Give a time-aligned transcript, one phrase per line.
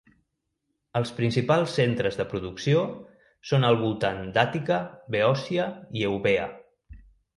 [0.99, 2.81] Els principals centres de producció
[3.53, 4.79] són al voltant d'Àtica,
[5.17, 5.69] Beòcia
[6.01, 6.49] i Eubea.